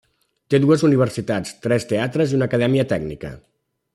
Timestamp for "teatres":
1.93-2.33